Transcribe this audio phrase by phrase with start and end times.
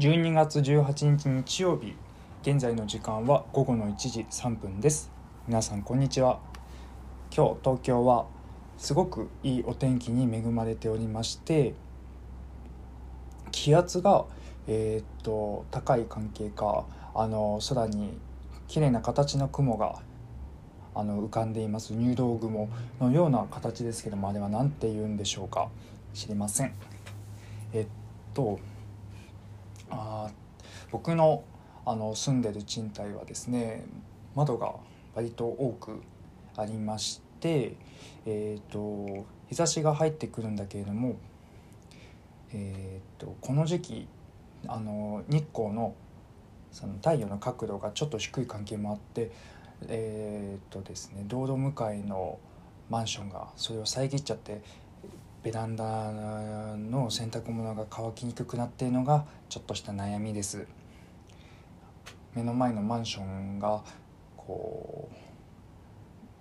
[0.00, 1.94] 12月18日日曜日。
[2.40, 5.10] 現在の時間は午後の1時3分です。
[5.46, 6.40] 皆さんこんにちは。
[7.30, 8.24] 今日東京は
[8.78, 11.74] すごくいいお天気に恵まれておりまして
[13.52, 14.24] 気圧が
[14.66, 18.16] えー、っと高い関係かあの空に
[18.68, 19.96] 綺麗な形の雲が
[20.94, 21.92] あの浮かんでいます。
[21.92, 22.70] 入道雲
[23.02, 25.68] のような形ですけどもあれは何て言うんでしょうか。
[26.14, 26.72] 知りません。
[27.74, 27.86] えっ
[28.32, 28.58] と
[29.90, 30.30] あ
[30.90, 31.44] 僕の
[31.86, 33.84] あの住んでる賃貸はですね
[34.34, 34.74] 窓が
[35.14, 36.02] 割と多く
[36.56, 37.74] ありまして、
[38.26, 41.16] えーと、日差しが入ってくるんだけれども、
[42.52, 44.08] えーと、この時期
[44.68, 45.94] あの日光の
[46.70, 49.30] その太陽の角度がちょっと低い関係もあって
[49.88, 52.38] え、ー、とですね道路向かいの
[52.88, 54.62] マンションがそれを遮っちゃって
[55.42, 56.12] ベランダ
[56.76, 60.66] の洗濯物が乾きにくくなっているのがちょっとした悩みです
[62.34, 63.82] 目の前のマンションが
[64.36, 65.14] こう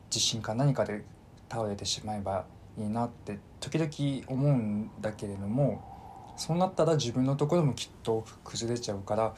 [0.09, 1.03] 地震か何かで
[1.49, 2.45] 倒れてしまえば
[2.77, 9.33] いいなって時々思うんだけれどもそうなったら自分のところもきっと崩れちゃうから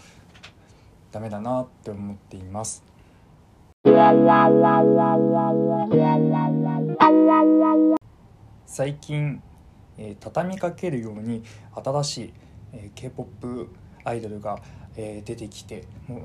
[1.11, 2.83] ダメだなって思っています。
[8.65, 9.41] 最近
[10.01, 11.43] えー、畳みかけるように
[11.75, 12.33] 新しい、
[12.73, 13.67] えー、k p o p
[14.03, 14.59] アイドルが、
[14.95, 16.21] えー、出てきてもう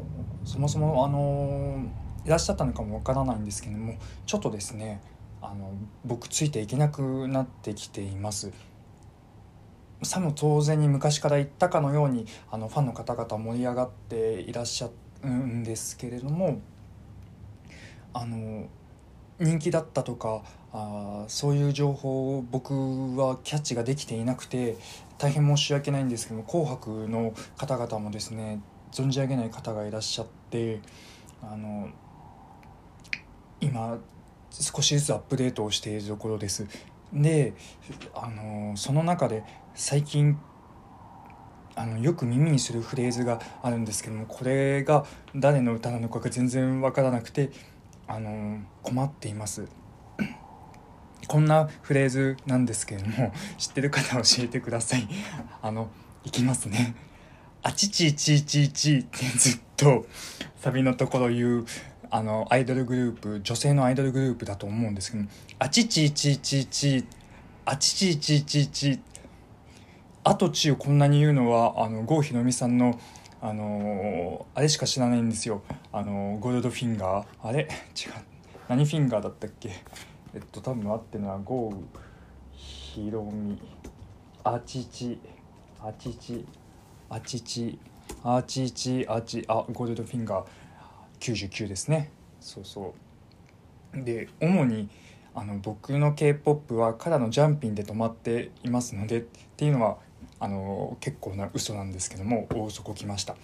[0.49, 5.03] そもそも、あのー、いらっしゃったのかもわからないんですけどもちょっとですね
[5.43, 5.75] あの
[6.07, 8.53] 僕ついていけなくなってきています。
[10.03, 14.91] さも当然に昔から言ったかのようにあのファンの方々盛り上がっていらっしゃ
[15.23, 16.61] るんですけれども
[18.13, 18.67] あの
[19.39, 20.43] 人気だったとか
[20.79, 22.75] あそういう情報を僕
[23.17, 24.77] はキャッチができていなくて
[25.17, 28.61] 大変申し訳ないんですけども「紅白」の方々もですね
[28.93, 30.81] 存じ上げない方がいらっしゃって
[31.43, 31.89] あの
[33.63, 33.97] 今
[34.51, 36.67] 少しずつアップデートをしているところです。
[37.11, 37.55] で
[38.15, 39.45] あのその中で
[39.75, 40.39] 最近
[41.75, 47.51] あのよく耳にするフレーズがあるんですけどもこれが誰の歌なのかが全然わからなくて
[48.07, 49.67] あの困っています。
[51.27, 55.09] こんなフレーズなんですけれども 知ってる方教えてください。
[55.63, 55.89] あの
[56.25, 56.95] いきますね。
[57.63, 60.07] あちちちちちってずっと
[60.61, 61.67] サビのところ言う
[62.11, 65.25] あのアイドルグループ女性のアイドルグループだと思うんですけど
[65.59, 67.05] あちちちちち
[67.65, 69.01] あちちちちち
[70.23, 73.01] あとちをこんなに言うのはあの郷ひろみさんの
[73.41, 75.63] あのあれしか知らないんですよ。
[75.93, 77.27] あのゴールドフィンガー。
[77.43, 77.61] あれ？
[77.61, 77.69] 違う。
[78.69, 79.71] 何フィンガーだったっけ？
[80.37, 81.83] えっと多分合ってるのは豪雨
[82.53, 83.59] ひろみ。
[84.45, 85.19] あちち。
[85.81, 86.45] あちち。
[87.09, 87.79] あちち。
[88.23, 89.07] あちち。
[89.09, 90.47] あちあゴールドフィンガー。
[91.21, 92.11] 99ですね。
[92.39, 92.95] そうそ
[93.95, 94.05] う。
[94.05, 94.91] で主に
[95.35, 99.25] あの僕の k p o p はからのジャンピンで止まっていますのでっ
[99.57, 99.97] ていうのは
[100.39, 103.37] あの結構な嘘なんですけども大嘘こきました。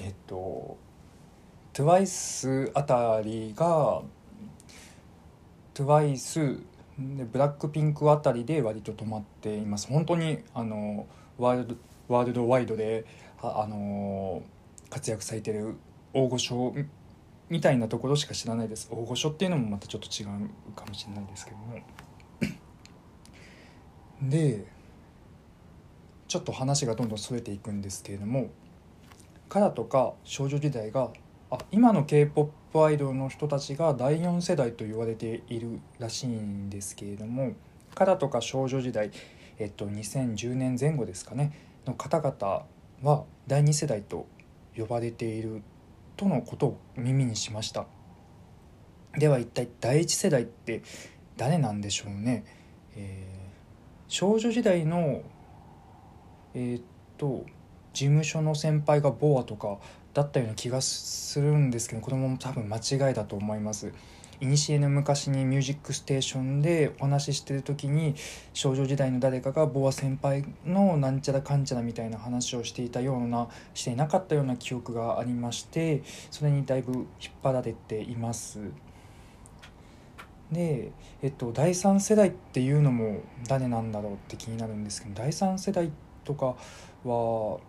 [0.00, 0.76] えっと
[1.74, 4.02] TWICE あたりが
[5.80, 6.62] TWICE
[6.98, 9.88] でブラックピンクあたりで割と止まっています。
[9.88, 11.06] 本当にあの
[11.38, 11.76] ワールド
[12.08, 13.06] ワールドワイドで
[13.40, 14.42] ああの
[14.90, 15.76] 活躍されてる
[16.12, 16.74] 大御所
[17.48, 18.88] みたいなところしか知らないです。
[18.90, 21.78] 大御所っていうのもまたちょっと違うかもしれないですけども。
[24.22, 24.66] で
[26.28, 28.50] ちょっと話がどんどんそれていくんですけれども
[29.48, 31.10] カラとか少女時代が
[31.50, 37.54] あ今の k p o p アイドルの人たちが第4世代と言われているらしいんですけれども
[37.94, 39.10] カラとか少女時代、
[39.58, 41.52] えっと、2010年前後ですかね
[41.86, 42.66] の方々
[43.02, 44.26] は第2世代と
[44.76, 45.62] 呼ばれている
[46.16, 47.86] とのことを耳にしました。
[49.18, 50.82] では一体第1世代って
[51.36, 52.44] 誰なんでしょうね、
[52.94, 55.22] えー、少女時代の
[56.54, 56.82] えー、っ
[57.16, 57.44] と
[57.92, 59.78] 事務所の先輩がボアとか
[60.14, 63.92] だったような気がするんですけどこれも多分間違いだと思います。
[64.40, 68.14] いにしえの昔に「ミュージックステーション」でお話ししてる時に
[68.54, 77.06] 少女時代の誰かがボア先輩のなんちゃらかんちゃらみたいな話をしていたようなしていなかったような記憶がありましてそれにだいぶ引っ
[77.42, 78.60] 張られています。
[80.50, 80.90] で、
[81.22, 85.92] えっと、第3世代っていうのも誰なんだろうって気になるんですけど第3世代
[86.24, 86.56] とか
[87.04, 87.60] は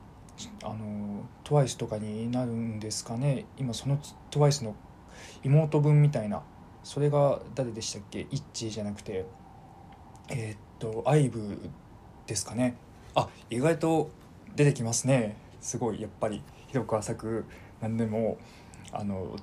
[0.64, 3.46] あの TWICE とかになるんですかね。
[3.58, 4.00] 今その
[4.32, 4.76] TWICE の
[5.44, 6.44] 妹分みたいな。
[6.84, 8.22] それが誰でしたっけ？
[8.22, 9.26] イッチじゃなくて。
[10.30, 11.70] えー、っと IVE
[12.26, 12.76] ですかね。
[13.16, 14.10] あ意外と
[14.56, 15.38] 出てきますね。
[15.60, 16.42] すごいやっぱり。
[16.68, 17.44] 広く浅く
[17.82, 18.38] 何でも
[18.94, 19.36] あの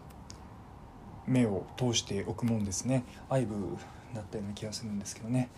[1.27, 3.05] 目を通しておくもんですね。
[3.29, 3.55] アイブ
[4.15, 5.51] だったような気がするんですけどね。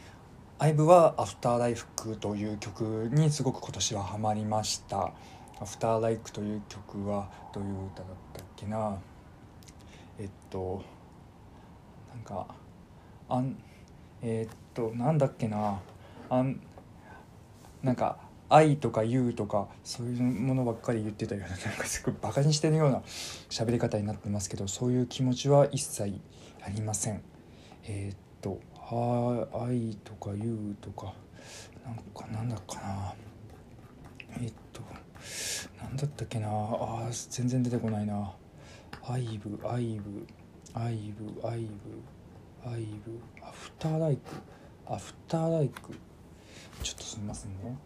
[0.62, 5.10] アイブは「アフターライフク」という曲にすごく今年はハマりました。
[5.58, 8.98] アフターライクという曲はどういう歌だったっけな？
[10.18, 10.82] えっと
[12.14, 12.54] なんか
[13.30, 13.56] あん
[14.20, 15.80] えー、っとなんだっけな？
[16.28, 16.60] あん
[17.82, 18.18] なんか
[18.50, 22.98] 愛とか言うとかそういうものばっかり言ってたような なんかすごいバカにしてるような
[23.48, 26.20] 喋り方になってますけどそういう気持ちは一切
[26.62, 27.22] ありません。
[27.84, 28.58] えー、っと
[28.96, 31.14] 「は愛とか言う」とか
[31.84, 33.14] なんかなんだかな。
[34.40, 34.80] え、っと
[35.82, 36.48] なんだったっけな。
[36.50, 38.32] あ全然出てこないな。
[39.02, 40.26] アイブアイブ
[40.74, 41.66] アイブアイ
[42.62, 43.20] ブアイブ。
[43.42, 44.22] アフターライク。
[44.86, 45.92] アフターライク。
[46.82, 47.76] ちょっとすみませんね。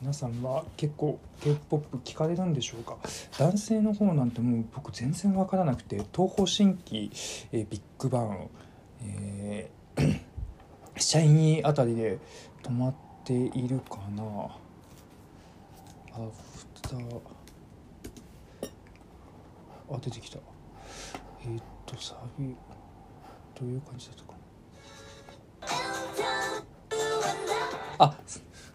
[0.00, 2.96] 皆さんは結構 k p o p 聞かれるんでしょうか。
[3.38, 7.10] 男性の方なんてもう僕全然わからなくて東方神起、
[7.52, 8.48] えー、ビッグバン、
[9.02, 10.20] えー、
[10.96, 12.18] シャイニーあたりで
[12.62, 12.94] 止まっ
[13.24, 14.22] ているかな。
[16.12, 17.20] アフター
[19.90, 20.38] あ出てきた。
[21.44, 22.54] えー、っとサビ
[23.58, 24.30] どういう感じだったか
[27.98, 28.16] あ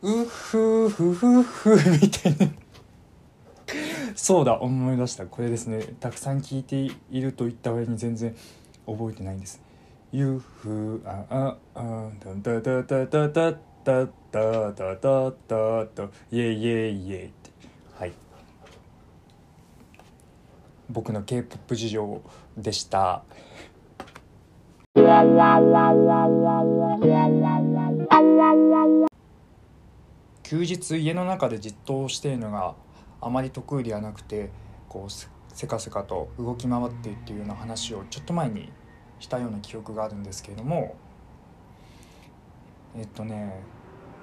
[0.01, 2.54] うふふふふみたいな。
[4.16, 5.25] そうだ思い出した。
[5.25, 5.83] これですね。
[6.00, 8.36] たくさん聞いていると言った上に全然
[8.86, 9.62] 覚えてないんです。
[10.17, 13.51] ゆふあああだだだだだだ
[13.83, 17.51] だだだだだだイエイイエイイエイって。
[18.00, 18.13] はい。
[20.89, 22.21] 僕の K-POP 事情
[22.56, 23.25] でした。
[30.44, 32.73] 休日家の中でじっとしているのが
[33.19, 34.50] あまり得意ではなくて
[34.88, 35.12] こう
[35.53, 38.71] せかせかと動き回ってっていうような話をちょっと前に
[39.19, 40.95] したような記憶があるんですけれども
[42.97, 43.62] えっとね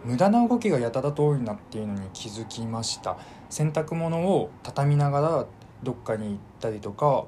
[0.05, 3.17] 無駄な動きがやたらと多いなっていうのに気づきました。
[3.51, 5.47] 洗濯物を畳みながら
[5.83, 7.27] どっかに行ったりとか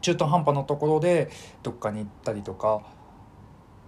[0.00, 1.30] 中途半端なところで
[1.62, 2.82] どっかに行ったりとか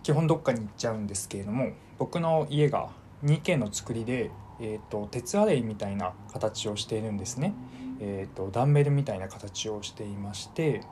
[0.03, 2.91] 基本どっかに行っちゃうんですけれども僕の家が
[3.25, 7.55] 2K の作りで、えーと、鉄アレイみたいな形をしているんですね、
[8.01, 10.83] えーと、ダンベルみたいな形をしていまして、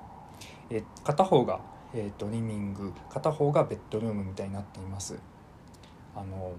[0.70, 1.61] え、片方が、
[1.94, 5.19] えーと、リビング片方がベッドルームみたいになっています。
[6.15, 6.53] あの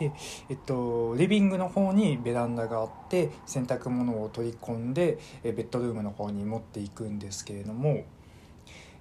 [0.00, 0.12] で、
[0.48, 8.04] えっと、リビングの方にベランダがあって洗濯物を取り込んでベッドルームの方に持っていくんですけれども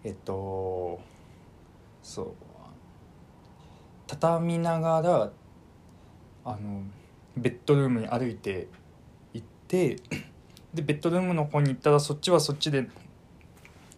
[0.03, 0.99] えっと
[2.03, 2.33] そう
[4.07, 5.31] 畳みながら
[6.43, 6.83] あの
[7.37, 8.67] ベッドルームに歩いて
[9.33, 9.95] 行って
[10.73, 12.89] でベッドルームの方に行ったらそっちはそっちで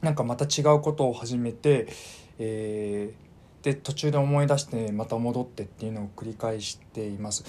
[0.02, 1.88] なんかまた違うことを始めて、
[2.40, 7.46] えー、で途中で思い出してまた戻ってっていうのを繰り返しています。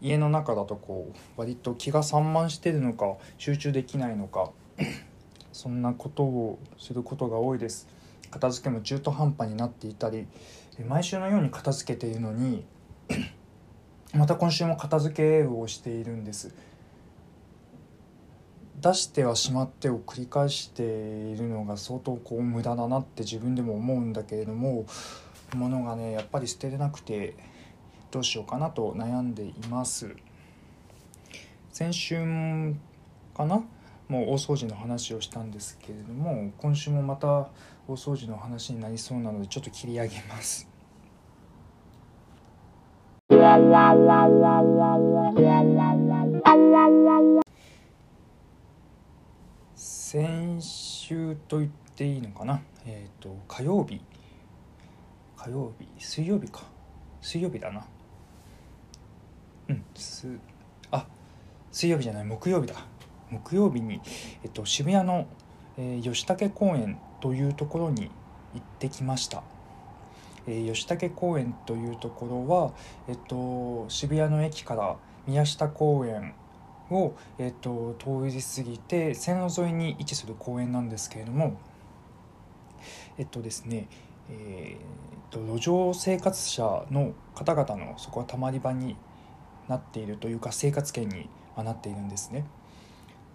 [0.00, 4.52] 家の中だとこう割と気が散漫してるのか集中できないのか
[5.52, 7.88] そんなことをすることが多いです。
[8.30, 10.26] 片付けも中途半端になっていたり
[10.86, 12.64] 毎週のように片付けているのに
[14.12, 16.54] また今週も片付けをしているんです。
[18.80, 24.86] 出してはしまってを繰り返しているのが相当こう無駄だなって自分でも思うんだけれども
[25.54, 27.34] ものがねやっぱり捨てれなくて
[28.10, 30.14] どうしようかなと悩んでいます
[31.72, 32.16] 先週
[33.36, 33.64] かな
[34.08, 37.48] もう大掃除の話をしたんですけれども今週もまた
[37.86, 40.68] 大掃除の話になりそうなのでちょっと切り上げます
[50.10, 52.62] 先週と言っていいのかな？
[52.86, 54.00] えっ、ー、と火曜日。
[55.36, 55.86] 火曜日？
[55.98, 56.62] 水曜日か。
[57.20, 57.86] 水曜日だな。
[59.68, 60.26] うんす
[60.90, 61.04] あ
[61.70, 62.24] 水曜日じゃない。
[62.24, 62.76] 木曜日だ。
[63.28, 64.00] 木曜日に、
[64.42, 65.26] えっと、渋谷の、
[65.76, 68.10] えー、吉武公園というところに
[68.54, 69.42] 行ってきました、
[70.46, 72.72] えー、吉武公園というところは、
[73.08, 74.96] えっと、渋谷の駅から
[75.26, 76.32] 宮下公園
[76.90, 81.58] を、えーと、通り過ぎて線路沿いに位置する公園なんですけれども
[83.18, 83.88] えっとですね
[84.30, 88.96] えーと、路上生活者の方々のそこはたまり場に
[89.68, 92.44] なっているというか生活圏になっているんですね。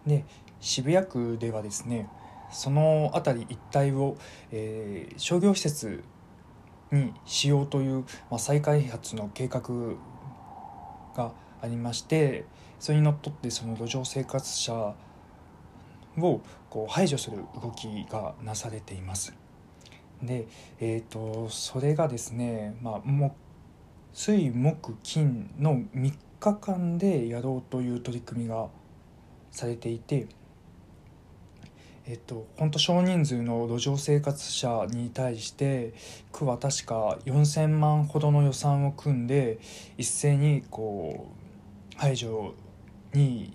[0.05, 0.25] で
[0.59, 2.09] 渋谷区ではですね
[2.51, 4.17] その辺り一帯を、
[4.51, 6.03] えー、商業施設
[6.91, 9.61] にしようという、まあ、再開発の計画
[11.15, 11.31] が
[11.61, 12.45] ありまして
[12.83, 14.73] それにのっとってその路上生活者
[16.17, 19.33] をこう排除する動きがなされています。
[20.21, 20.47] で、
[20.81, 23.37] えーと、それがですね、まあ、も
[24.11, 28.67] 水木金の3日間でやろうという取り組みが
[29.49, 30.27] されていて。
[32.05, 35.93] えっと、本当少人数の路上生活者に対して
[36.33, 39.57] 区は確か4,000万ほどの予算を組んで
[39.97, 42.55] 一斉にこう排除
[43.13, 43.53] に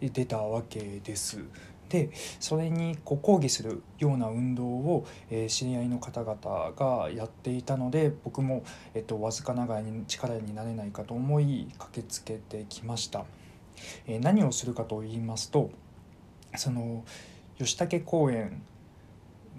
[0.00, 1.44] 出たわけです。
[1.88, 13.24] でそれにこう抗議するような運動を、えー、知り合いの方々がやっていたので僕も、えっと、わずかながらに力になれないかと思い駆けつけてきました。
[14.06, 15.70] えー、何をするかと言いますと
[16.56, 17.04] その
[17.58, 18.62] 吉武公園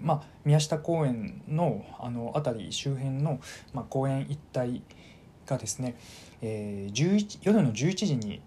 [0.02, 3.38] まあ、宮下公園のあの辺り周辺の、
[3.74, 4.82] まあ、公園一帯
[5.46, 5.96] がですね、
[6.40, 8.40] えー、11夜の11時に、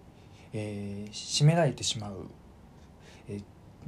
[0.54, 2.28] えー、閉められてしまう、
[3.28, 3.40] え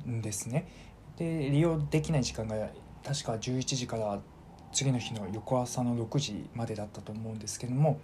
[0.06, 0.68] ー、んですね。
[1.16, 2.56] で利用できない時間が
[3.02, 4.18] 確か11時から
[4.72, 7.98] 次の日の翌朝の6時までだったと思うんですけども、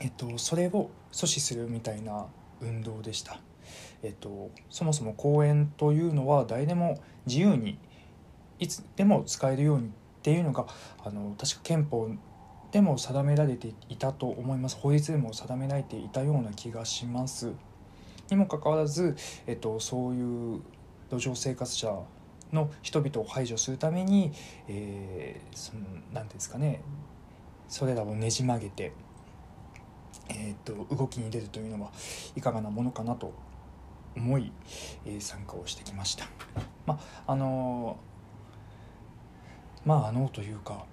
[0.00, 2.26] えっと、それを阻止するみたいな
[2.60, 3.38] 運動でした。
[4.02, 7.78] えっと、そもそも公園というのは誰でも自由に
[8.58, 9.90] いつでも使えるようにっ
[10.22, 10.66] ていうのが
[11.02, 12.10] あの確か憲法
[12.74, 17.52] でも定められていたと思います法律でも定められていたような気がします。
[18.28, 19.14] にもかかわらず、
[19.46, 20.60] えっと、そういう
[21.08, 21.96] 路上生活者
[22.52, 24.32] の人々を排除するために、
[24.66, 26.82] えー、その何ですかね
[27.68, 28.90] それらをねじ曲げて、
[30.30, 31.92] えー、っと動きに出るというのは
[32.34, 33.32] いかがなものかなと
[34.16, 34.50] 思い、
[35.06, 36.26] えー、参加をしてきました。
[36.86, 37.98] まああの
[39.84, 40.86] まああのというか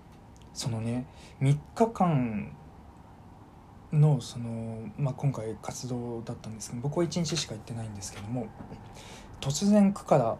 [0.53, 1.05] そのね
[1.41, 2.55] 3日間
[3.93, 8.47] のその、まあ、今回活動だったんですけど僕は1日しか行ってないんですけども
[9.39, 10.37] 突然区から、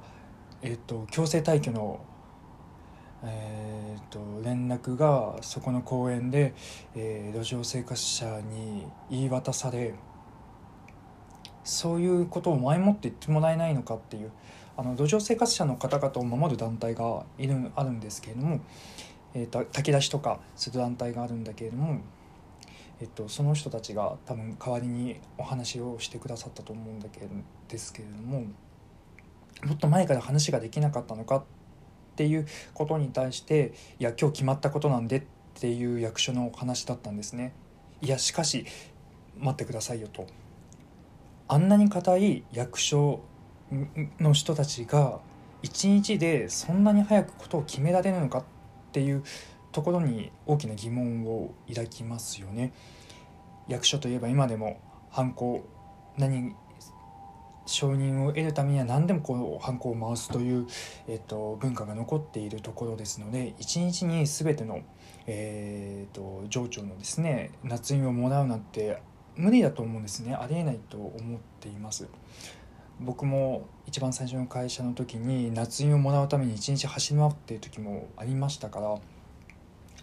[0.62, 2.00] えーと、強制退去の、
[3.24, 6.53] えーと、連絡がそこの公園で、
[6.96, 9.96] えー、路上生活者に言い渡され
[11.63, 14.32] そういうことを前もって言ってもらえないのかっていう
[14.77, 18.62] あの土壌生活者の方々を守る団体がいるあるんですけれども、
[19.34, 22.02] えーと、炊き出しとかする団体があるんだけれども、
[23.00, 27.22] えーと、その人たちが多分代わりにお話をしてくださったと思うんだけ
[27.68, 28.46] ですけれども
[29.64, 31.44] もっと前から話ができなかったのかっ
[32.16, 35.24] ていうことに対していや今日決まったことなんでっ
[35.56, 37.54] ていう役所のお話だったんですね。
[38.02, 38.66] いやしかし
[39.38, 40.26] 待ってくださいよと
[41.48, 43.22] あんなに硬い役所
[44.20, 45.20] の人たちが
[45.62, 48.44] 一日でそんなに早くことを決められるのかっ
[48.91, 49.24] っていう
[49.71, 52.74] ところに大きな疑問を抱きますよね。
[53.69, 55.65] 役所といえば今でも犯行
[56.17, 56.53] 何
[57.65, 60.67] 承認を得るためには何でもこう犯行を回すという、
[61.07, 64.81] えっと、文化が残っているところですので一日に全ての、
[65.25, 69.01] えー、と上長のですね捺印をもらうなんて
[69.36, 72.10] 無理だと思うんですねありえないと思っています
[73.03, 78.98] 僕も一番最初の会社の時に夏印をもらうために一日走り回っている時もありましたから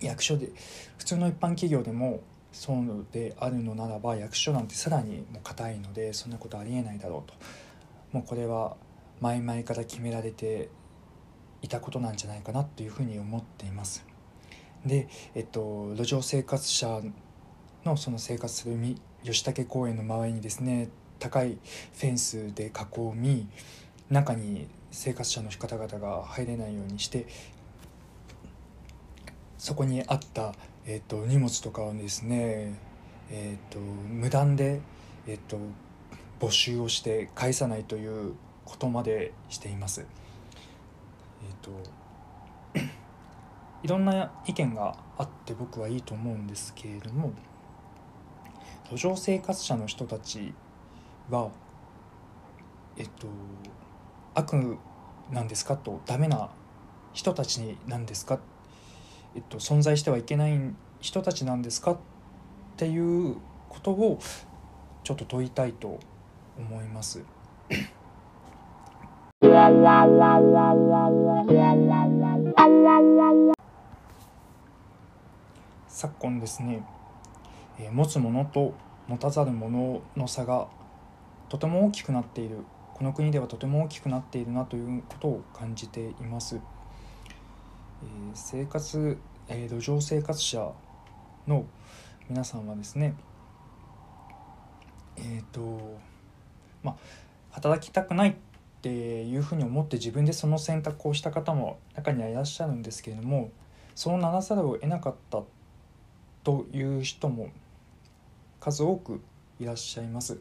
[0.00, 0.50] 役所で
[0.98, 2.20] 普通の一般企業でも
[2.52, 7.34] そうであるのならば役所なんてさらにもう硬いのでそんなことありえないだろうと
[8.12, 8.76] もうこれは
[9.20, 10.68] 前々から決められて
[11.62, 14.04] いたことなんじゃないかなというふうに思っています。
[14.86, 17.00] で、えっと、路上生活者
[17.84, 18.76] のその生活する
[19.24, 20.88] 吉武公園の周りにですね
[21.18, 21.58] 高い
[21.94, 23.48] フェンスで囲み
[24.10, 27.26] 中に生活者の方々が入れないようにして
[29.58, 30.54] そこにあった、
[30.86, 32.74] えーと、荷物とかをですね、
[33.30, 34.80] えーと、無断で、
[35.26, 35.58] えーと、
[36.40, 38.34] 募集をして返さないという
[38.64, 40.06] ことまでしています。
[41.42, 41.70] えー、と
[43.82, 47.32] いろんな意見があって僕はいいと思うんですけれども
[48.90, 50.54] 路上生活者の人たち
[51.30, 51.50] は
[52.96, 53.26] えっと
[54.34, 54.78] 悪
[55.30, 56.50] なんですかとダメな
[57.12, 58.38] 人たちなんですか、
[59.34, 60.58] えっと、存在してはいけない
[61.00, 61.96] 人たちなんですかっ
[62.76, 63.36] ていう
[63.68, 64.18] ことを
[65.04, 65.98] ちょっと問いたいと
[66.56, 67.24] 思います。
[75.88, 76.84] 昨今ですね
[77.78, 78.74] え持つものと
[79.06, 80.68] 持たざるものの差が
[81.48, 82.58] とても大きくなっている
[82.94, 86.56] この国ではとても大きくなっているなということを感じています。
[86.56, 86.60] え
[88.34, 89.16] 生活、
[89.48, 90.72] え路上生活者
[91.46, 91.64] の
[92.28, 93.14] 皆さんはですね
[95.16, 95.98] えっ、と
[96.82, 96.96] まあ
[97.50, 98.34] 働きたくないっ
[98.82, 103.50] ていうふうに思って自分でその選択をした方も中にはいらっしゃるんですけれども
[103.94, 105.42] そうならざるを得なかった
[106.44, 107.48] という人も
[108.60, 109.20] 数多く
[109.58, 110.40] いらっしゃいます。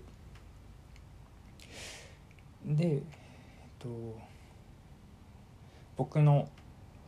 [2.67, 3.01] で、えっ
[3.79, 3.87] と、
[5.95, 6.49] 僕の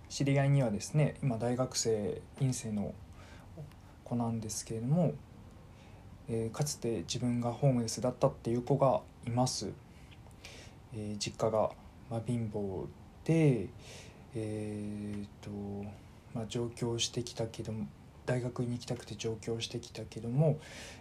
[0.07, 2.93] 知り合いにはですね今大学生院生の
[4.05, 5.13] 子なんですけれども、
[6.29, 9.71] えー、かつて自分がホームレスだったっていう子がいます。
[10.95, 11.69] えー、実家が、
[12.09, 12.87] まあ、貧乏
[13.25, 13.67] で、
[14.33, 15.51] えーと
[16.33, 17.87] まあ、上京してきたけども
[18.25, 20.59] 大学に行きたくて上京してきたけども、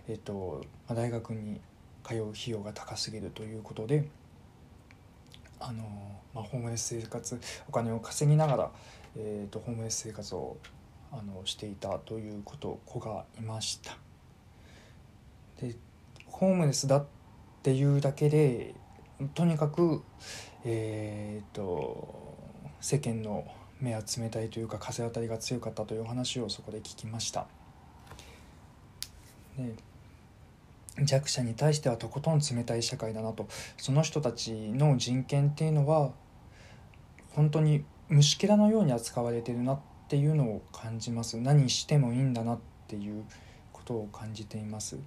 [0.09, 1.61] えーとまあ、大学に
[2.05, 4.09] 通う費用が高すぎるということで
[5.61, 5.83] あの、
[6.35, 8.71] まあ、ホームレス生活お金を稼ぎながら、
[9.17, 10.57] えーと、ホームレス生活を
[11.11, 13.97] あのしていたということ子がいました。
[15.61, 15.75] で
[16.27, 17.07] ホームレスだっ
[17.62, 18.75] ていうだけで
[19.35, 20.03] とにかく
[20.65, 22.37] えー、と
[22.81, 23.47] 世間の
[23.81, 27.47] 目は冷たいというか風当たりが強かったという話をそこで聞きました。
[29.57, 29.75] で
[31.02, 33.49] 弱者に対してはとことん冷たい社会だなと。
[33.76, 36.12] その人たちの人権っていうのは
[37.35, 41.37] 本当に虫けらのように扱われてるなっていうのを感じます。
[41.38, 43.25] 何してもいいんだなっていう
[43.73, 44.99] ことを感じています。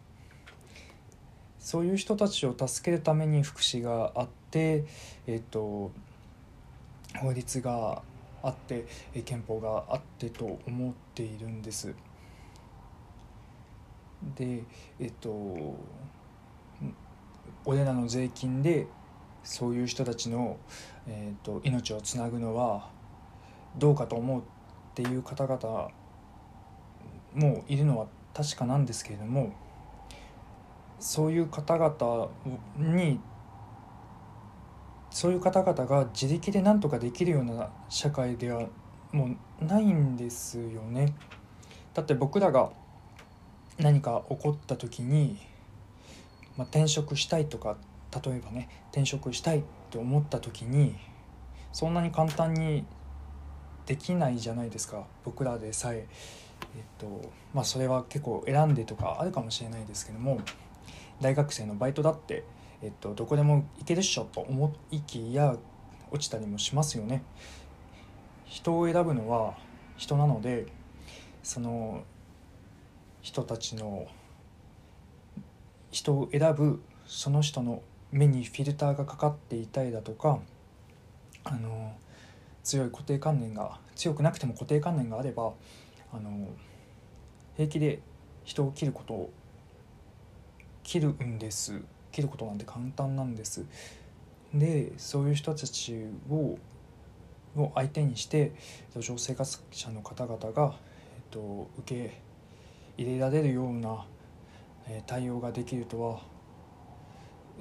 [1.60, 4.86] そういう人たちを助けるために福祉があって
[5.28, 5.92] えっ、と
[7.20, 8.02] 法律が
[8.44, 8.86] あって
[9.26, 11.94] 憲法があってと思っているんです。
[14.36, 14.64] で
[15.00, 15.76] えっと
[17.66, 18.88] 俺らの税金で
[19.44, 20.58] そういう人たちの、
[21.08, 22.90] えーと、命をつなぐのは
[23.78, 24.44] どうかと思うっ
[24.94, 25.90] ていう方々
[27.34, 29.54] もいるのは確かなんですけれども
[31.00, 32.30] そういう方々
[32.78, 33.20] に
[35.10, 38.68] そういう方々が自力で何とかできるような社会では
[39.12, 39.30] も
[39.62, 41.14] うないんですよね。
[41.94, 42.72] だって僕らが
[43.82, 45.38] 何か起こった時に、
[46.56, 47.78] まあ、転職したいとか
[48.24, 50.96] 例えばね転職したいって思った時に
[51.72, 52.86] そんなに簡単に
[53.86, 56.08] できないじゃないですか僕らでさえ。
[56.76, 60.40] えっとまあ、それは結構選んでとかあるかもしれないですけども
[61.20, 62.44] 大学生のバイトだって、
[62.84, 65.58] えっと、どこでも行けるっしょと思いきや
[66.12, 67.24] 落ちたりもしますよね。
[68.46, 69.56] 人を選ぶのは
[69.98, 70.68] 人なので
[71.42, 72.04] その
[73.22, 74.08] 人たちの
[75.92, 77.82] 人を選ぶその人の
[78.12, 80.40] 目にフィルターがかかっていたりだとか
[81.44, 81.94] あの
[82.64, 85.54] 強い固定観念が強くなくても固定観念があれば
[86.14, 86.48] あの
[87.56, 88.00] 平気で
[88.44, 89.32] 人を切ることを
[90.84, 91.82] 切るんです。
[92.12, 93.66] 切ることなんて簡単なんです。
[94.54, 96.58] でそういう人たちを
[97.56, 98.54] を相手にして
[98.96, 100.74] 路上生活者の方々が、
[101.16, 102.22] えっと、受け
[102.98, 104.06] 入れられるような、
[104.88, 106.20] え対応ができるとは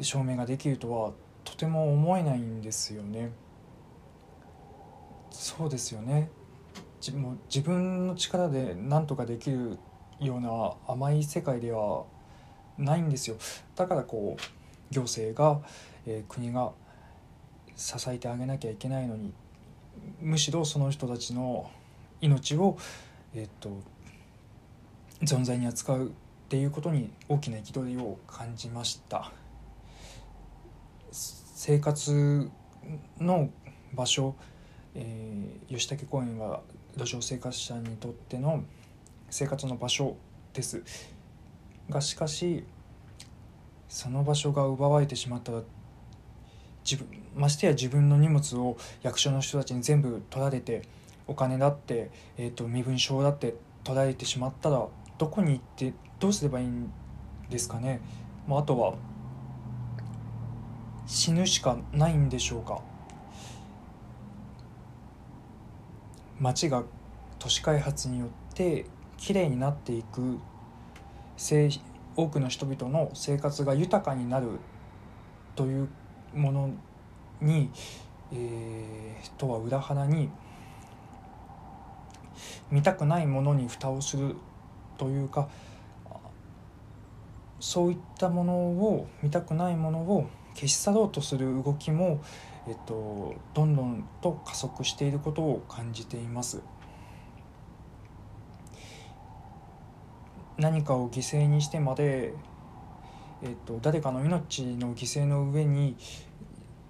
[0.01, 1.13] 証明ができるとは
[1.45, 3.31] とても思えないんですよね。
[5.31, 6.31] そうですよね
[7.01, 9.79] 自も自分の力で何とかできる
[10.21, 12.05] ような甘い世界では
[12.77, 13.37] ないんですよ
[13.75, 15.61] だからこう行政が、
[16.07, 16.73] えー、国が
[17.75, 19.33] 支えてあげなきゃいけないのに
[20.21, 21.71] むしろその人たちの
[22.21, 22.77] 命を、
[23.35, 23.71] えー、っと
[25.23, 26.11] 存在に扱うっ
[26.49, 29.33] ていうことに大きな憤りを感じました。
[31.13, 32.51] 生活
[33.19, 33.51] の
[33.93, 34.35] 場所、
[34.95, 36.63] えー、吉武公園は
[36.97, 38.65] 路上生活者にとっての
[39.29, 40.17] 生活の場所
[40.55, 40.83] です。
[41.89, 42.65] がしかし
[43.89, 45.63] その場所が奪われてしまったら
[46.85, 50.83] 自分ましてや自分の荷物を役所の人たちに全部取られて
[51.27, 53.55] お金だって、えーと、身分証だって
[53.85, 54.87] 取られてしまったら
[55.21, 56.91] どこに行ってどうすればいいん
[57.51, 58.01] ですかね、
[58.49, 58.95] まあ、あとは
[61.07, 62.81] 死ぬしかないんでしょうか？
[66.39, 66.85] 街が
[67.39, 68.87] 都市開発によって
[69.19, 70.39] きれいになっていく
[72.17, 74.59] 多くの人々の生活が豊かになる
[75.55, 75.89] という
[76.35, 76.71] もの
[77.43, 77.69] に、
[78.33, 80.31] えー、とは裏腹に
[82.71, 84.37] 見たくないものに蓋をする
[85.01, 85.49] というか
[87.59, 92.23] そういったものを見たくないものを消し去ろうとする動きも、
[92.69, 96.61] えっと、どんどんと加速していることを感じています。
[100.59, 102.35] 何かを犠牲にしてまで
[103.43, 105.97] えーと、誰かの命の犠牲の上に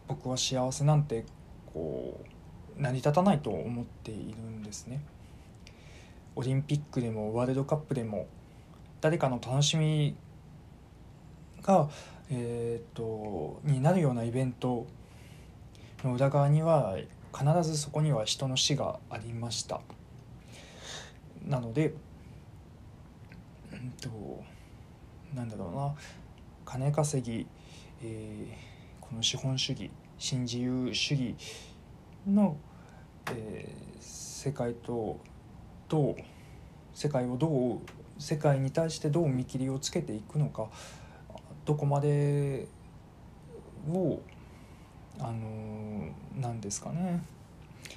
[0.08, 1.24] 僕は幸せなんて
[1.72, 2.20] こ
[2.76, 5.04] う成り立たないと思っているんですね。
[6.40, 8.26] オリンピックでもワールドカップでも
[9.02, 10.16] 誰かの楽しみ
[11.60, 11.90] が、
[12.30, 14.86] えーと、になるようなイベント
[16.02, 16.96] の裏側には
[17.38, 19.82] 必ずそこには人の死がありました。
[21.46, 21.92] なので
[23.70, 24.42] うんと
[25.34, 25.94] なんだろうな。
[26.64, 27.46] 金稼ぎ、
[28.02, 31.34] えー、この資本主義新自由主義
[32.26, 32.56] の、
[33.30, 35.20] えー、世界と
[35.86, 36.16] どう
[36.94, 37.78] 世界をどう
[38.18, 40.66] 世界に対してどう見切りをつけていくのか
[41.64, 42.68] どこまで
[43.88, 44.20] を
[45.18, 47.22] あの何ですかね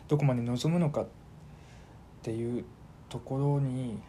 [0.08, 1.08] どこまで望むのかっ
[2.22, 2.66] ていう
[3.10, 4.00] ところに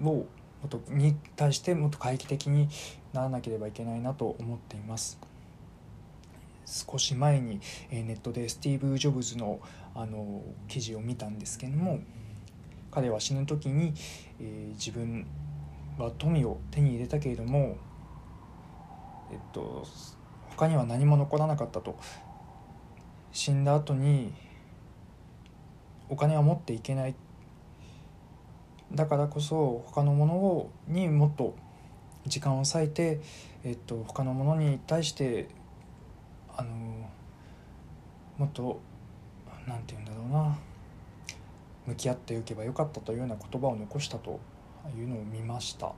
[0.00, 0.26] をも
[0.66, 2.68] っとに対してもっと回帰的に
[3.12, 5.18] ならなければいけないなと思っています。
[6.64, 9.60] 少し前にネットでスティーブ・ジョブズの
[9.94, 12.00] あの記事を見たんですけども
[12.92, 13.94] 彼は死ぬ時に、
[14.38, 15.26] えー、自分
[15.98, 17.78] は富を手に入れたけれども、
[19.32, 19.84] えっと、
[20.50, 21.98] 他には何も残らなかったと。
[23.32, 24.34] 死んだ後に
[26.10, 27.14] お金は持っていけない。
[28.92, 31.56] だからこそ他のものをにもっと
[32.26, 33.22] 時間を割いて、
[33.64, 35.48] えっと、他のものに対して
[36.54, 36.70] あの
[38.36, 38.80] もっと
[39.66, 40.71] 何て言うんだろうな。
[41.86, 44.40] 向き合っていけばよかったというような言葉を残したと
[44.96, 45.92] いうのを見ました。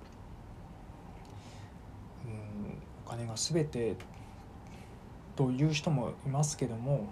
[2.25, 2.35] うん
[3.07, 3.97] お金が全て
[5.37, 7.07] という人もいますけども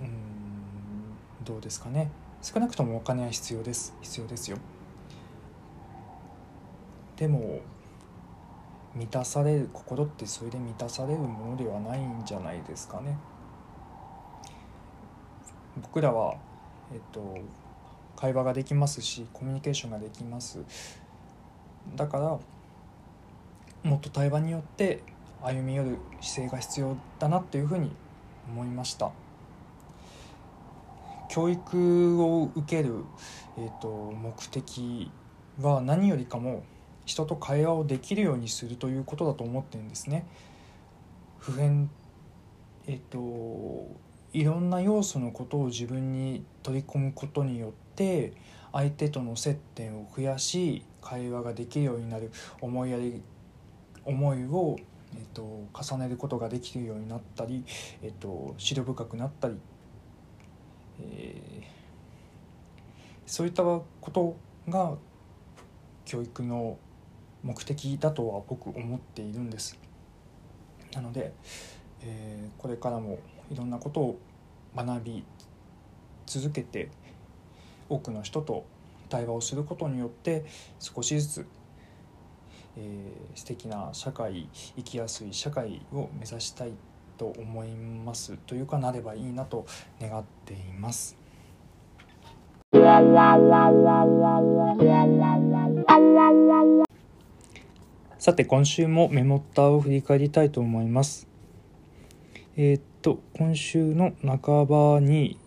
[0.00, 2.10] うんどうですかね。
[2.42, 3.94] 少なくともお金は必要です。
[4.00, 4.58] 必要ですよ。
[7.16, 7.60] でも
[8.94, 13.16] 満たされる心ってそれで満たされるものではないんじゃないですかね。
[15.82, 16.36] 僕らは
[16.92, 17.38] えっと
[18.16, 20.60] 会話ができますしコミュニケーションができます
[21.96, 22.38] だから
[23.82, 25.02] もっと対話によって
[25.42, 27.90] 歩み寄る姿勢が必要だなというふうに
[28.48, 29.10] 思いました
[31.30, 33.04] 教育を受ける、
[33.56, 35.10] えーと、目的
[35.60, 36.64] は何よりかも
[37.06, 40.26] 人と会話をできるようにするということだと思ってるんですね。
[41.38, 41.88] 普遍
[42.86, 43.86] えっ、ー、と
[44.32, 48.32] いろんな要素のことを自分に取り込むことによって
[48.72, 53.22] 相手との接点を増やし会話ができるようになる思いやり
[54.04, 54.76] 思いを
[55.12, 57.64] えーと、重ねることができるようになったり、
[58.02, 59.56] えーと、と資料深くなったり、
[61.00, 61.64] えー、
[63.26, 64.36] そういったこと
[64.68, 64.94] が
[66.04, 66.78] 教育の
[67.42, 69.78] 目的だとは僕思っているんです。
[70.92, 71.32] なので、
[72.02, 73.18] えー、これからも
[73.50, 74.18] いろんなことを
[74.76, 75.24] 学び
[76.26, 76.90] 続けて
[77.88, 78.64] 多くの人と
[79.08, 80.44] 対話をすることによって
[80.78, 81.46] 少しずつ
[82.76, 86.72] えー、素敵な社会生きやすい社会を目指したい
[87.18, 89.66] と思いますというかなればいいなと
[90.00, 91.16] 願っています。
[98.18, 101.26] さて今週もメモッターを振り返りたいと思います。
[102.56, 105.38] えー、と今週の半ばに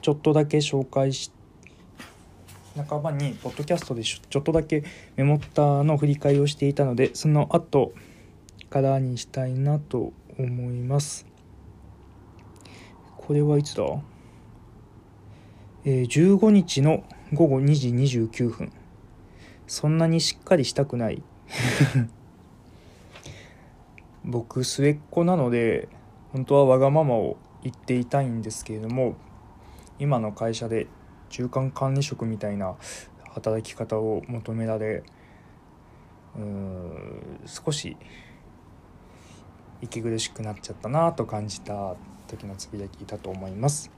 [0.00, 1.30] ちょっとだけ紹介し
[2.88, 4.82] 半ばにポッドキャストでちょっとだけ
[5.16, 7.92] メモったの振り返りをしていたのでその後
[8.70, 11.26] からにしたいなと思います。
[13.16, 13.84] これはいつだ？
[15.84, 18.72] えー、15日の午後2時29分。
[19.66, 21.22] そんなにしっかりしたくない。
[24.24, 25.88] 僕末っ子なので
[26.32, 29.16] 本当はわがままを言っていたいんですけれども
[29.98, 30.86] 今の会社で
[31.28, 32.76] 中間管理職みたいな
[33.34, 35.02] 働き方を求められ
[36.36, 37.96] うん少し
[39.82, 41.94] 息苦しくなっちゃったなと感じた
[42.26, 43.90] 時のつぶやきだと思います。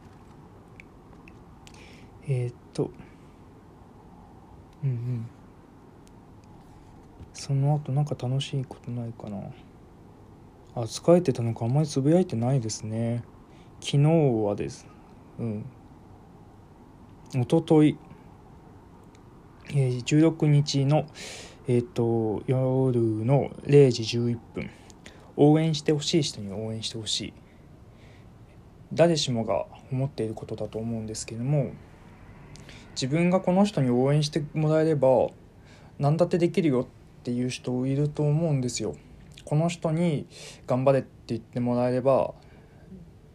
[2.28, 2.90] えー、っと
[4.82, 5.26] うんうん
[7.32, 9.38] その後なんか楽しいことないかな
[10.76, 13.24] あ疲れてたのかあんまりつぶやいてないですね。
[13.80, 13.98] 昨日
[14.44, 14.86] はです。
[15.38, 15.64] うん。
[17.34, 17.96] おととい、
[19.70, 21.06] えー、16日の、
[21.66, 24.70] えーと、夜の0時11分
[25.36, 27.34] 応援してほしい人に応援してほしい。
[28.92, 31.72] 誰しもが思っていることだと思うんですけども
[32.92, 35.28] 自分がこの人に応援してもらえれば
[35.98, 38.94] 何だってできるよっていう人いると思うんですよ。
[39.46, 40.26] この人に
[40.66, 42.34] 頑張れって言ってもらえれば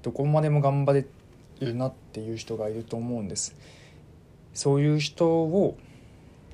[0.03, 1.05] どこまでも頑張れ
[1.61, 3.55] るなっていう人がいると思うんです。
[4.53, 5.77] そういう人を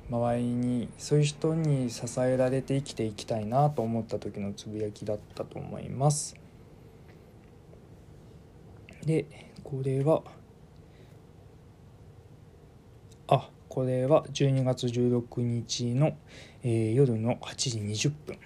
[0.08, 6.36] 周りにそういう人に支えられて生きていきたいなと思った時のつぶやきだったと思います。
[9.04, 9.26] で
[9.64, 10.22] これは
[13.26, 16.16] あこれは12月16日の、
[16.62, 18.38] えー、夜の8時20分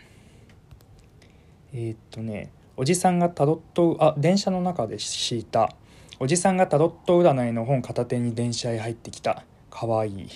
[1.73, 5.75] えー、っとねおじさんがタロットあ電車の中で敷いた。
[6.19, 9.45] おじさんがタロット占いの本片手に電車へ入ってきた。
[9.71, 10.29] かわいい。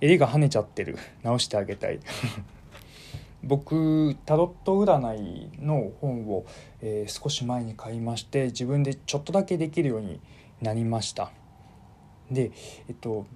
[0.00, 0.98] 襟が跳ねちゃってる。
[1.22, 2.00] 直してあげたい。
[3.44, 6.44] 僕タロット占いの本を、
[6.80, 10.20] えー、少し前に買いまして自分でちょっとだけできるように
[10.60, 11.30] なりました。
[12.30, 12.50] で
[12.88, 13.26] えっと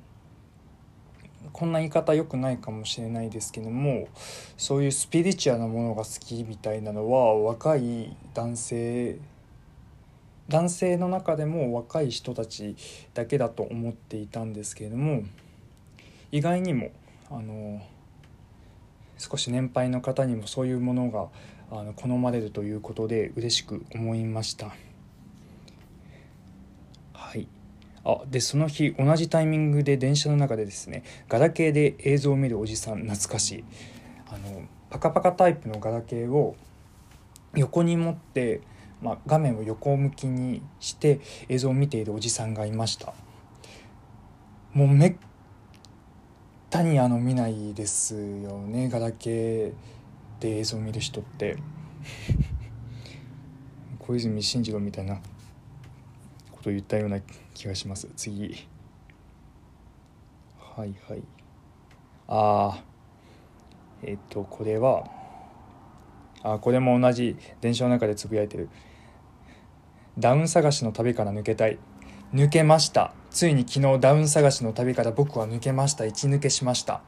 [1.53, 4.09] こんな言い方良くないかもしれないですけども
[4.57, 9.19] そういうスピリチュアルなものが好きみたいなのは若い男性
[10.49, 12.77] 男性の中でも若い人たち
[13.15, 15.23] だけだと思っていたんですけれども
[16.31, 16.91] 意外にも
[17.31, 17.81] あの
[19.19, 21.29] 少し年配の方にもそういうものが
[21.71, 24.75] あの好まれるということで嬉しく思いました。
[27.13, 27.49] はい
[28.05, 33.65] あでその日同じタイミングで電車の中でですねガラケーで映像を見るおじさん懐かしい。
[34.29, 36.57] あのパカパカタイプのガラケーを
[37.55, 38.61] 横に持って、
[39.01, 43.15] まあ、画面を横向きにして映像を見ているおじさんがいました。
[44.73, 45.17] もうめっ
[46.71, 49.73] たにあの見ないですよねガラケー
[50.41, 51.57] で映像を見る人って。
[53.99, 55.21] 小泉進次郎みたいな
[56.51, 57.21] ことを言ったような
[57.55, 58.09] 気がします。
[58.17, 58.69] 次。
[60.59, 61.23] はいはい。
[62.29, 62.83] あ
[64.03, 65.05] えっ、とこれは
[66.43, 67.37] あこれも同じ。
[67.61, 68.69] 電車の中でつぶやいてる。
[70.19, 71.79] ダウン探しの旅から抜けたい。
[72.35, 73.13] 抜けました。
[73.31, 76.05] ついに昨日ダウン探しの旅から僕は抜けました。
[76.05, 77.03] 一抜けしました。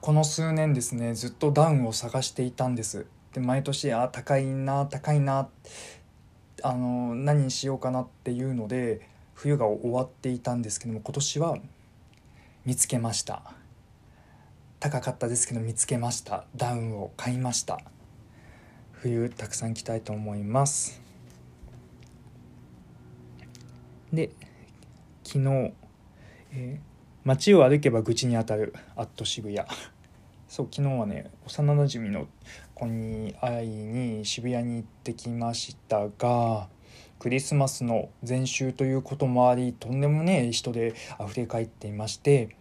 [0.00, 3.06] この数年ですねずっとダウンを探していたんです。
[3.34, 5.48] で毎年あ高いな高いな
[6.62, 11.58] あの何にしようかなっていうので冬が終わっていたんですけども今年は
[12.64, 13.42] 見つけました。
[14.78, 16.44] 高かったですけど見つけました。
[16.56, 17.80] ダウンを買いました。
[18.92, 21.00] 冬たくさん着たいと思います。
[24.12, 24.30] で
[25.24, 25.72] 昨日、
[26.52, 26.80] えー、
[27.24, 29.66] 街を歩けば愚痴にあたるアット渋谷。
[30.48, 32.26] そう昨日はね幼なじみの
[32.80, 36.68] 子に会いに渋谷に行ってきましたが
[37.18, 42.56] クリスマスの前週ということもありとんでもねえ人で溢れ返っていまして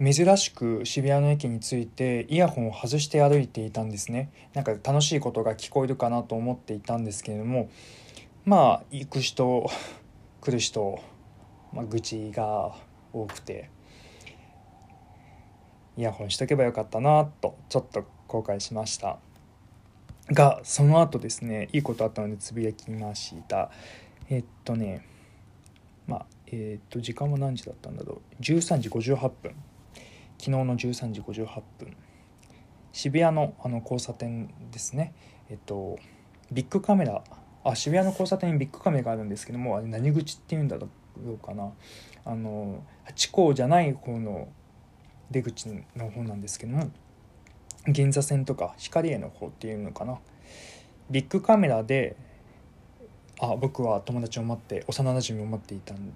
[0.00, 4.32] 珍しく渋谷の駅に着いてイヤホンを外して歩いていたんですね。
[4.52, 7.70] なんか楽しいことが聞こえるかなと思っていたんですけれども
[8.44, 9.70] まあ行く人
[10.40, 11.00] 来る人、
[11.72, 12.74] まあ、愚痴が
[13.12, 13.70] 多くて
[15.96, 19.18] イヤホンしとけばよかったなとちょっと後悔しました。
[20.32, 23.70] がその後ですねいいことあったのでつぶやきました。
[24.30, 25.06] えっとね
[26.06, 28.42] まあえっと時間は何時だったんだろう。
[28.42, 29.54] 13時58分。
[30.38, 31.96] 昨日の13時58分。
[32.92, 35.14] 渋谷のあの交差点ですね。
[35.50, 35.98] えっと
[36.52, 37.22] ビッグカメラ。
[37.64, 40.88] あ渋谷の交差点にビッグカメラがあるんですけどもあれ何口っていうんだろ
[41.26, 41.72] うかな。
[42.24, 44.48] あのハチ公じゃない方の
[45.30, 46.90] 出口の方なんですけども
[47.88, 50.18] 銀座線とか光栄の方っていうのかな。
[51.10, 52.16] ビッグカメラで
[53.40, 56.12] あ僕は友達を待って幼なじみを待っていたん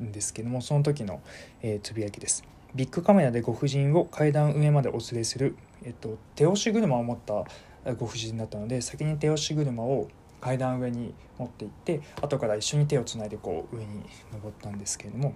[0.00, 1.22] ですけどもその時の、
[1.62, 2.44] えー、つぶやきです。
[2.74, 7.44] ビッグカメラでご婦人を階段上までお連れする、えっと、手押し車を持った
[7.92, 10.08] ご婦人だったので先に手押し車を
[10.40, 15.34] 階段上に持って行って後から一緒に手をつないでこう上に登ったんですけれども。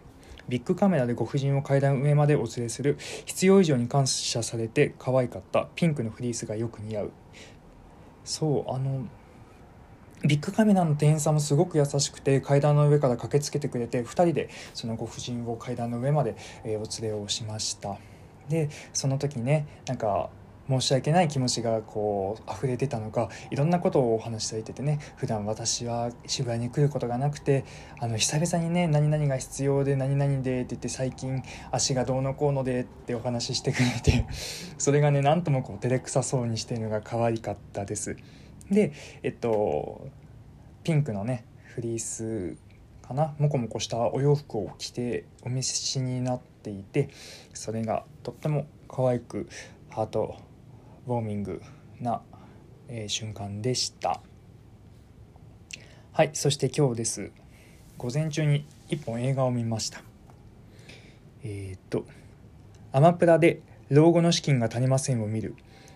[0.49, 5.69] ビッグカメラでご婦人を階段上までお連れする必要以上に感謝されて可愛かった。
[5.75, 7.11] ピンクのフリースがよく似合う。
[8.25, 9.07] そうあの
[10.27, 17.97] ビッグカメラの店員さんもすごく優しくて階段の上から駆けつけてくれて2人でそのご婦人を階段の上まで、えお連れをしました。
[18.49, 20.31] でその時ねなんか
[20.69, 27.65] 申し訳ない気持ちがこう溢れ出たのかいろんなことをお話しされててね普段私は渋谷に来ることがなくて
[27.99, 34.27] あの久々にね何々が必要で何々でって言って最近足がどうのこうのでってお話ししてくれて
[34.79, 38.17] それがねなんともこう照れくさそうにしてるのが可愛かったです。
[38.71, 40.07] でえっと
[40.85, 42.57] ピンクのねフリース
[43.03, 47.09] かなモコモコしたお洋服を着てお召しになっていて
[47.55, 49.49] それがとっても可愛く
[49.89, 50.37] ハート
[51.09, 51.63] ウォーミング
[52.01, 52.21] な、
[52.87, 54.21] えー、瞬間でした。
[56.13, 57.33] はいそして今日です。
[57.97, 60.03] 午前中に1本映画を見ました。
[61.43, 62.05] えー、っと
[62.93, 65.55] アマプラで老後の資金が足りませんを見る。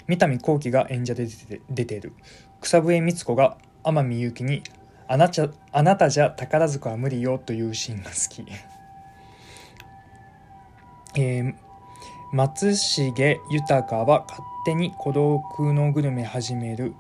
[0.09, 2.14] 三谷幸喜が演者で出て出てる。
[2.62, 4.62] 草笛光子が天海祐希に
[5.09, 8.46] あなた「あなたじゃ宝塚は無理よ」というシーンが好き。
[11.14, 11.55] えー、
[12.33, 13.12] 松重
[13.51, 16.95] 豊は勝手に孤独のグルメ始める。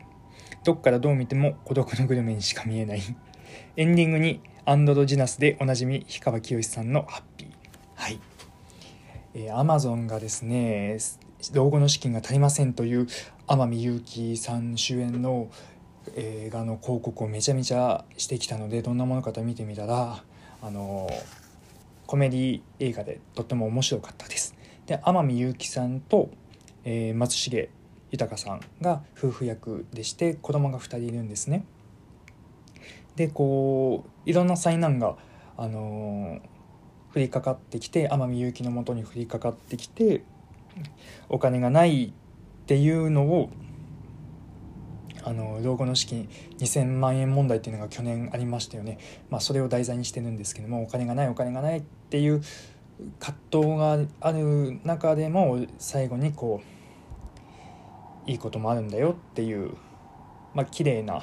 [0.62, 3.02] どっからどう見ても孤独のグルメにしか見えない。
[3.78, 7.48] エンディングにアンドロジナスでおなじみ氷川きよしさんの「ハッピー」
[7.96, 8.20] はい。
[9.32, 10.98] えー、アマゾンがですね
[11.54, 13.06] 老後の資金が足りませんという
[13.46, 15.48] 天海祐希さん主演の
[16.14, 20.22] 映画の広告をめちゃめちゃしてきたのでどんなものかと見てみたら
[20.60, 21.08] あの
[22.06, 24.54] コメディ映画でとっても面白かったです
[24.86, 26.30] で天海祐希さんと、
[26.84, 27.68] えー、松重
[28.10, 31.64] 豊さんが夫婦役でして子供が2人いるんですね。
[33.16, 35.16] でこういろんな災難が
[35.56, 36.40] あの
[37.14, 40.24] 降りかかってきて天海祐希のもとに降りかかってきて
[41.28, 42.12] お金がないっ
[42.66, 43.50] ていうのを
[45.24, 48.98] あの老後の資金2000万円問題っていうのが去年ありましたよね、
[49.30, 52.42] まあ、それを題材にしてるんですけどもお金がないお金がないっていう
[53.18, 56.60] 葛藤がある中でも最後にこ
[58.26, 59.76] ういいこともあるんだよっていう
[60.54, 61.22] まあ綺麗な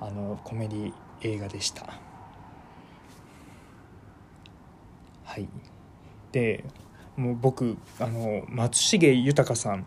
[0.00, 2.00] あなコメディ映画でした。
[5.24, 5.48] はい
[6.32, 6.64] で
[7.16, 9.86] もう僕あの松重豊さん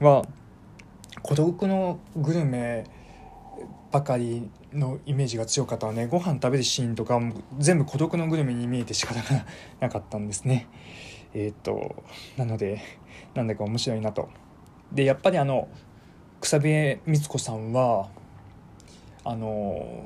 [0.00, 0.24] は
[1.22, 2.84] 孤独のグルメ
[3.90, 9.46] ばかりのイメージが強かったのでご飯食べるシーンとかも全部孤独のグルメに見えて仕方が
[9.80, 10.68] なかったんですね。
[11.34, 12.02] えー、っと
[12.36, 12.80] なので
[13.34, 14.28] なんだか面白いなと。
[14.92, 15.68] でやっぱりあの
[16.40, 18.08] 草笛光子さんは
[19.24, 20.04] あの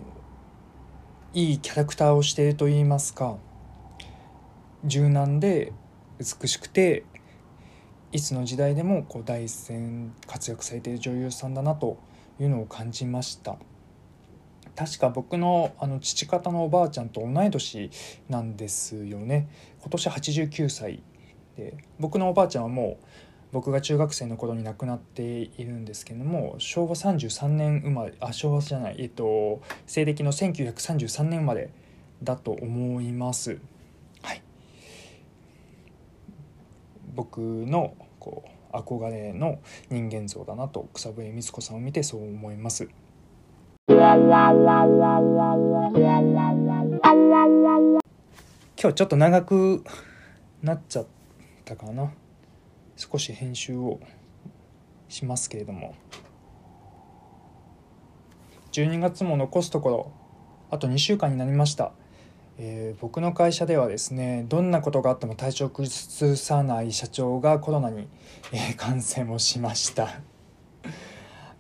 [1.32, 3.36] いいキャラクターをしていると言いますか
[4.84, 5.72] 柔軟で
[6.18, 7.04] 美しくて
[8.12, 11.98] いつの時代でもこう第一線活躍されている女優さんだなと
[12.40, 13.56] いうのを感じました。
[14.76, 17.90] 確か僕のあの父方のおばあちゃんと同い年
[18.28, 19.48] なんですよね。
[19.80, 21.02] 今年89歳
[21.56, 23.06] で僕のおばあちゃんはもう
[23.52, 31.70] 僕が中学生の頃に亡くなっているんですけども昭和33年生まれあ昭和じゃないえっと西暦の1933年生まれ
[32.22, 33.58] だと思います。
[34.20, 34.42] はい。
[37.14, 39.58] 僕のこう憧れの
[39.88, 42.90] 人間像だなと草笛光子さんを見てそう思います。
[48.80, 49.82] 今日ちょっと長く
[50.62, 51.06] なっちゃっ
[51.64, 52.12] たかな。
[52.96, 54.00] 少し編集を
[55.08, 55.94] しますけれども。
[58.72, 60.12] 12月も残すところ
[60.70, 61.92] あと2週間になりました、
[62.58, 68.06] えー、僕の会社ではですねどんなことがあっても体調を崩さない社長がコロナに、
[68.52, 70.20] えー、感染をしました。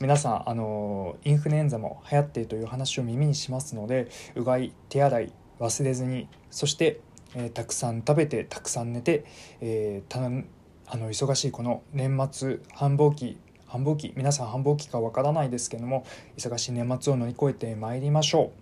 [0.00, 7.00] 皆さんあのインフルエンザも流行っているという話を耳にしますのでうがい手洗い忘れずにそして、
[7.34, 9.24] えー、たくさん食べてたくさん寝て、
[9.60, 10.44] えー、
[10.86, 16.04] あの忙しいこの年末繁忙期繁忙期皆さん繁忙期かわからないですけども
[16.36, 18.52] 忙しい年末を乗り越えてまいりましょ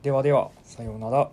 [0.00, 0.04] う。
[0.04, 1.30] ではではさようなら。